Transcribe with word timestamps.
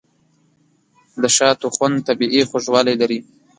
د 1.21 1.23
شاتو 1.35 1.67
خوند 1.75 1.95
طبیعي 2.07 2.41
خوږوالی 2.49 2.95
لري. 3.01 3.19